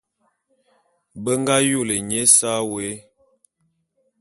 Be 1.23 1.33
ngā 1.41 1.57
yôlé 1.69 1.95
nye 2.07 2.19
ésa 2.25 2.51
wé. 2.71 2.87